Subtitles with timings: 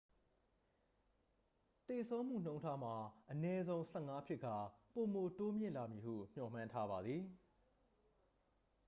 [1.87, 2.95] သေဆုံးမှုနှုန်းထားမှာ
[3.31, 4.55] အနည်းဆုံး 15 ဖြစ်ကာ
[4.93, 7.23] ပိုမိုတိုးမြင့်လာမည်ဟု မျှော်မှန်းထားပါသည်